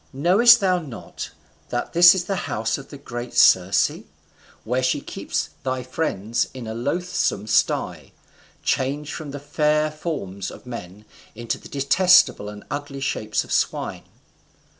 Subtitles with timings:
[0.13, 1.29] knowest thou not
[1.69, 3.91] that this is the house of great Circe,
[4.63, 8.11] where she keeps thy friends in a loathsome sty,
[8.63, 14.09] changed from the fair forms of men into the detestable and ugly shapes of swine?